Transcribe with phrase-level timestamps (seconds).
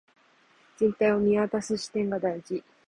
[0.77, 2.63] 全体を見渡す視点が大事